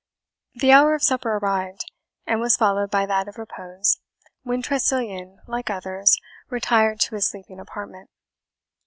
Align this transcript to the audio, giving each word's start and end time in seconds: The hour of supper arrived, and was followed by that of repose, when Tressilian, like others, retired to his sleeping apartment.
The 0.55 0.71
hour 0.71 0.95
of 0.95 1.03
supper 1.03 1.37
arrived, 1.37 1.91
and 2.25 2.39
was 2.39 2.57
followed 2.57 2.89
by 2.89 3.05
that 3.05 3.27
of 3.27 3.37
repose, 3.37 3.99
when 4.41 4.63
Tressilian, 4.63 5.37
like 5.45 5.69
others, 5.69 6.17
retired 6.49 6.99
to 7.01 7.13
his 7.13 7.29
sleeping 7.29 7.59
apartment. 7.59 8.09